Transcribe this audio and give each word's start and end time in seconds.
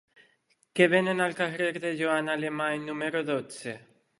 Què 0.79 0.87
venen 0.93 1.21
al 1.27 1.35
carrer 1.41 1.67
de 1.83 1.91
Joana 2.01 2.35
Alemany 2.41 2.89
número 2.89 3.23
dotze? 3.33 3.77